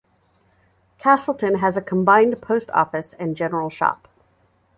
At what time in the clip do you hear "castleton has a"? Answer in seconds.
0.97-1.81